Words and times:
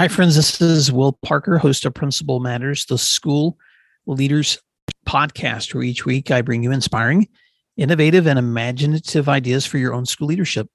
Hi, 0.00 0.08
friends. 0.08 0.34
This 0.34 0.62
is 0.62 0.90
Will 0.90 1.12
Parker, 1.12 1.58
host 1.58 1.84
of 1.84 1.92
Principal 1.92 2.40
Matters, 2.40 2.86
the 2.86 2.96
school 2.96 3.58
leaders 4.06 4.56
podcast, 5.06 5.74
where 5.74 5.82
each 5.82 6.06
week 6.06 6.30
I 6.30 6.40
bring 6.40 6.62
you 6.62 6.72
inspiring, 6.72 7.28
innovative, 7.76 8.26
and 8.26 8.38
imaginative 8.38 9.28
ideas 9.28 9.66
for 9.66 9.76
your 9.76 9.92
own 9.92 10.06
school 10.06 10.28
leadership. 10.28 10.70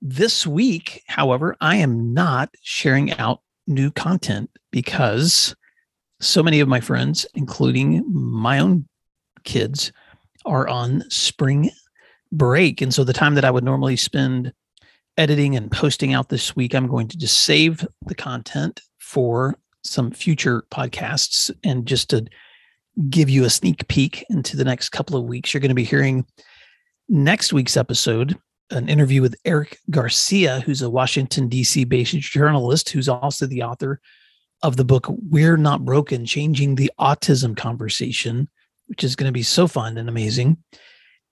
This 0.00 0.46
week, 0.46 1.02
however, 1.06 1.54
I 1.60 1.76
am 1.76 2.14
not 2.14 2.48
sharing 2.62 3.12
out 3.18 3.42
new 3.66 3.90
content 3.90 4.48
because 4.70 5.54
so 6.22 6.42
many 6.42 6.60
of 6.60 6.66
my 6.66 6.80
friends, 6.80 7.26
including 7.34 8.10
my 8.10 8.58
own 8.58 8.88
kids, 9.44 9.92
are 10.46 10.66
on 10.66 11.04
spring 11.10 11.70
break. 12.32 12.80
And 12.80 12.94
so 12.94 13.04
the 13.04 13.12
time 13.12 13.34
that 13.34 13.44
I 13.44 13.50
would 13.50 13.64
normally 13.64 13.96
spend 13.96 14.54
editing 15.16 15.56
and 15.56 15.70
posting 15.70 16.12
out 16.12 16.28
this 16.28 16.54
week, 16.54 16.74
I'm 16.74 16.86
going 16.86 17.08
to 17.08 17.18
just 17.18 17.42
save 17.42 17.86
the 18.06 18.14
content 18.14 18.80
for 18.98 19.58
some 19.82 20.10
future 20.10 20.64
podcasts 20.70 21.50
and 21.64 21.86
just 21.86 22.10
to 22.10 22.26
give 23.08 23.30
you 23.30 23.44
a 23.44 23.50
sneak 23.50 23.86
peek 23.88 24.24
into 24.30 24.56
the 24.56 24.64
next 24.64 24.90
couple 24.90 25.16
of 25.16 25.24
weeks. 25.24 25.52
You're 25.52 25.60
going 25.60 25.68
to 25.70 25.74
be 25.74 25.84
hearing 25.84 26.26
next 27.08 27.52
week's 27.52 27.76
episode 27.76 28.36
an 28.70 28.88
interview 28.88 29.22
with 29.22 29.36
Eric 29.44 29.78
Garcia, 29.90 30.60
who's 30.60 30.82
a 30.82 30.90
Washington, 30.90 31.48
D.C. 31.48 31.84
based 31.84 32.16
journalist 32.16 32.88
who's 32.88 33.08
also 33.08 33.46
the 33.46 33.62
author 33.62 34.00
of 34.62 34.76
the 34.76 34.84
book 34.84 35.06
We're 35.08 35.56
Not 35.56 35.84
Broken 35.84 36.24
Changing 36.24 36.74
the 36.74 36.90
Autism 36.98 37.56
Conversation, 37.56 38.48
which 38.86 39.04
is 39.04 39.14
going 39.14 39.28
to 39.28 39.32
be 39.32 39.42
so 39.44 39.68
fun 39.68 39.96
and 39.98 40.08
amazing. 40.08 40.56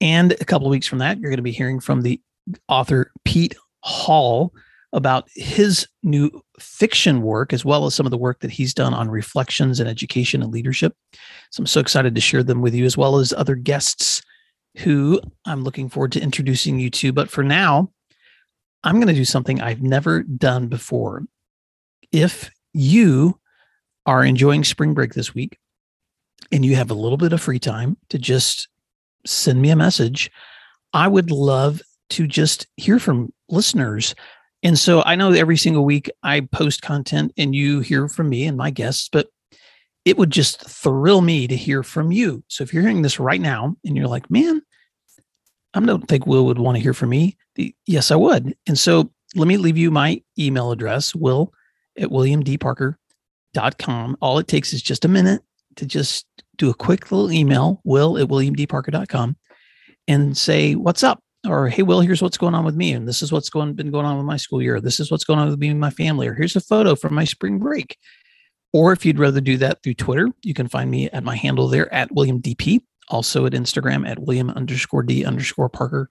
And 0.00 0.32
a 0.32 0.44
couple 0.44 0.66
of 0.66 0.70
weeks 0.70 0.86
from 0.86 0.98
that, 0.98 1.18
you're 1.18 1.30
going 1.30 1.38
to 1.38 1.42
be 1.42 1.52
hearing 1.52 1.80
from 1.80 2.02
the 2.02 2.20
author 2.68 3.10
Pete 3.24 3.56
Hall 3.84 4.52
about 4.92 5.28
his 5.34 5.86
new 6.02 6.30
fiction 6.60 7.22
work, 7.22 7.52
as 7.52 7.64
well 7.64 7.84
as 7.84 7.94
some 7.94 8.06
of 8.06 8.10
the 8.10 8.18
work 8.18 8.40
that 8.40 8.50
he's 8.50 8.72
done 8.72 8.94
on 8.94 9.10
reflections 9.10 9.80
and 9.80 9.88
education 9.88 10.42
and 10.42 10.52
leadership. 10.52 10.94
So 11.50 11.60
I'm 11.60 11.66
so 11.66 11.80
excited 11.80 12.14
to 12.14 12.20
share 12.20 12.44
them 12.44 12.62
with 12.62 12.74
you, 12.74 12.84
as 12.84 12.96
well 12.96 13.18
as 13.18 13.32
other 13.32 13.56
guests 13.56 14.22
who 14.78 15.20
I'm 15.46 15.64
looking 15.64 15.88
forward 15.88 16.12
to 16.12 16.22
introducing 16.22 16.78
you 16.78 16.90
to. 16.90 17.12
But 17.12 17.30
for 17.30 17.42
now, 17.42 17.90
I'm 18.84 18.96
going 18.96 19.08
to 19.08 19.14
do 19.14 19.24
something 19.24 19.60
I've 19.60 19.82
never 19.82 20.22
done 20.22 20.68
before. 20.68 21.24
If 22.12 22.50
you 22.72 23.38
are 24.06 24.24
enjoying 24.24 24.64
spring 24.64 24.94
break 24.94 25.14
this 25.14 25.34
week 25.34 25.58
and 26.52 26.64
you 26.64 26.76
have 26.76 26.90
a 26.90 26.94
little 26.94 27.18
bit 27.18 27.32
of 27.32 27.40
free 27.40 27.58
time 27.58 27.96
to 28.10 28.18
just 28.18 28.68
send 29.26 29.60
me 29.60 29.70
a 29.70 29.76
message, 29.76 30.30
I 30.92 31.08
would 31.08 31.30
love 31.30 31.82
to 32.14 32.26
just 32.26 32.66
hear 32.76 32.98
from 32.98 33.32
listeners. 33.48 34.14
And 34.62 34.78
so 34.78 35.02
I 35.02 35.14
know 35.14 35.32
every 35.32 35.56
single 35.56 35.84
week 35.84 36.10
I 36.22 36.40
post 36.40 36.82
content 36.82 37.32
and 37.36 37.54
you 37.54 37.80
hear 37.80 38.08
from 38.08 38.28
me 38.28 38.46
and 38.46 38.56
my 38.56 38.70
guests, 38.70 39.08
but 39.12 39.28
it 40.04 40.18
would 40.18 40.30
just 40.30 40.68
thrill 40.68 41.20
me 41.20 41.46
to 41.46 41.56
hear 41.56 41.82
from 41.82 42.12
you. 42.12 42.44
So 42.48 42.62
if 42.62 42.72
you're 42.72 42.82
hearing 42.82 43.02
this 43.02 43.18
right 43.18 43.40
now 43.40 43.76
and 43.84 43.96
you're 43.96 44.08
like, 44.08 44.30
man, 44.30 44.62
I 45.74 45.80
don't 45.80 46.06
think 46.06 46.26
Will 46.26 46.46
would 46.46 46.58
want 46.58 46.76
to 46.76 46.82
hear 46.82 46.94
from 46.94 47.08
me. 47.08 47.36
Yes, 47.86 48.10
I 48.10 48.16
would. 48.16 48.56
And 48.66 48.78
so 48.78 49.10
let 49.34 49.48
me 49.48 49.56
leave 49.56 49.76
you 49.76 49.90
my 49.90 50.22
email 50.38 50.70
address, 50.70 51.14
will 51.14 51.52
at 51.98 52.10
williamdparker.com. 52.10 54.16
All 54.20 54.38
it 54.38 54.46
takes 54.46 54.72
is 54.72 54.82
just 54.82 55.04
a 55.04 55.08
minute 55.08 55.42
to 55.76 55.86
just 55.86 56.26
do 56.56 56.70
a 56.70 56.74
quick 56.74 57.10
little 57.10 57.32
email, 57.32 57.80
will 57.82 58.16
at 58.18 58.28
williamdparker.com, 58.28 59.36
and 60.06 60.36
say, 60.36 60.76
what's 60.76 61.02
up? 61.02 61.23
Or 61.46 61.68
hey 61.68 61.82
will 61.82 62.00
here's 62.00 62.22
what's 62.22 62.38
going 62.38 62.54
on 62.54 62.64
with 62.64 62.74
me 62.74 62.92
and 62.92 63.06
this 63.06 63.22
is 63.22 63.32
what's 63.32 63.50
going 63.50 63.74
been 63.74 63.90
going 63.90 64.06
on 64.06 64.16
with 64.16 64.26
my 64.26 64.36
school 64.36 64.62
year. 64.62 64.80
This 64.80 65.00
is 65.00 65.10
what's 65.10 65.24
going 65.24 65.38
on 65.38 65.48
with 65.48 65.58
me 65.58 65.68
and 65.68 65.80
my 65.80 65.90
family 65.90 66.26
or 66.26 66.34
here's 66.34 66.56
a 66.56 66.60
photo 66.60 66.94
from 66.94 67.14
my 67.14 67.24
spring 67.24 67.58
break. 67.58 67.96
Or 68.72 68.92
if 68.92 69.06
you'd 69.06 69.18
rather 69.18 69.40
do 69.40 69.56
that 69.58 69.82
through 69.82 69.94
twitter 69.94 70.28
you 70.42 70.54
can 70.54 70.68
find 70.68 70.90
me 70.90 71.10
at 71.10 71.24
my 71.24 71.36
handle 71.36 71.68
there 71.68 71.92
at 71.92 72.12
william 72.12 72.40
dp 72.40 72.80
also 73.08 73.46
at 73.46 73.52
instagram 73.52 74.08
at 74.08 74.18
william 74.20 74.50
underscore 74.50 75.02
d 75.02 75.24
underscore 75.24 75.68
parker. 75.68 76.08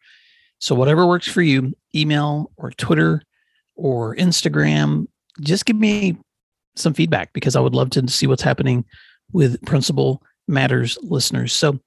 So 0.60 0.76
whatever 0.76 1.06
works 1.06 1.28
for 1.28 1.42
you 1.42 1.74
email 1.96 2.52
or 2.58 2.72
twitter 2.72 3.22
or 3.76 4.16
instagram 4.16 5.08
just 5.42 5.66
give 5.66 5.76
me 5.76 6.18
some 6.76 6.94
feedback 6.94 7.34
because 7.34 7.56
i 7.56 7.60
would 7.60 7.76
love 7.76 7.90
to 7.92 8.08
see 8.08 8.28
what's 8.28 8.42
happening 8.42 8.86
with 9.32 9.62
principal 9.66 10.22
matters 10.48 10.98
listeners. 11.02 11.54
So 11.54 11.80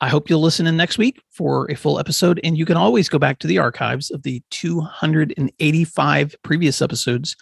I 0.00 0.08
hope 0.08 0.30
you'll 0.30 0.40
listen 0.40 0.66
in 0.66 0.76
next 0.76 0.98
week 0.98 1.20
for 1.30 1.70
a 1.70 1.74
full 1.74 1.98
episode. 1.98 2.40
And 2.42 2.56
you 2.56 2.64
can 2.64 2.76
always 2.76 3.08
go 3.08 3.18
back 3.18 3.38
to 3.40 3.46
the 3.46 3.58
archives 3.58 4.10
of 4.10 4.22
the 4.22 4.42
285 4.50 6.34
previous 6.42 6.80
episodes 6.80 7.36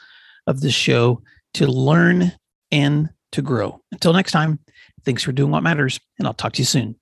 of 0.46 0.60
this 0.60 0.74
show 0.74 1.22
to 1.54 1.66
learn 1.66 2.32
and 2.72 3.10
to 3.32 3.42
grow. 3.42 3.80
Until 3.92 4.12
next 4.12 4.32
time, 4.32 4.58
thanks 5.04 5.22
for 5.22 5.32
doing 5.32 5.50
what 5.50 5.62
matters, 5.62 6.00
and 6.18 6.26
I'll 6.26 6.34
talk 6.34 6.54
to 6.54 6.58
you 6.58 6.66
soon. 6.66 6.96